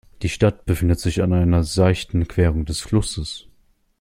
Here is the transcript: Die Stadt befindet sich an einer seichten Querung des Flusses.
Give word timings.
Die 0.23 0.29
Stadt 0.29 0.65
befindet 0.65 0.99
sich 0.99 1.21
an 1.21 1.31
einer 1.31 1.63
seichten 1.63 2.27
Querung 2.27 2.65
des 2.65 2.79
Flusses. 2.79 3.45